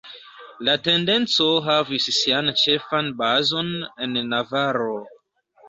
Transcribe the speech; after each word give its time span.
La 0.69 0.73
tendenco 0.87 1.47
havis 1.67 2.09
sian 2.21 2.51
ĉefan 2.63 3.13
bazon 3.21 3.73
en 4.07 4.21
Navaro. 4.35 4.93